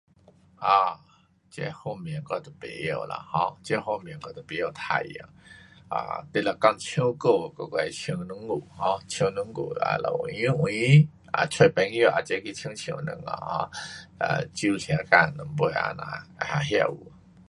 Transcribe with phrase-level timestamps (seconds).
[0.69, 0.97] um
[1.51, 4.99] 这方面我都不晓啦 um，这方面我都不晓玩耍。
[5.93, 8.59] um 你若讲唱歌，我，我会唱两句。
[8.81, 11.07] um 唱两句，um 有闲有闲
[11.51, 16.97] 就找朋友也齐去唱唱一下，酒喝多一点，那这样，那有。